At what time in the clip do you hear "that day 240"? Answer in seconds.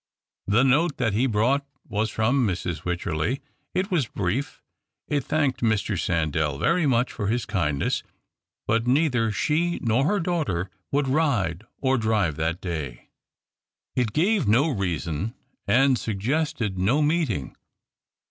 12.37-13.95